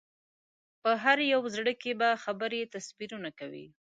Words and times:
په 0.81 0.91
هر 1.03 1.17
یو 1.33 1.41
زړه 1.55 1.73
کې 1.81 1.91
به 1.99 2.09
خبرې 2.23 2.69
تصویرونه 2.73 3.29
کوي 3.39 3.67